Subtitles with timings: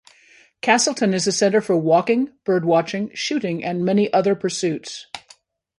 [0.63, 5.05] Castleton is a centre for walking, birdwatching, shooting and many other pursuits.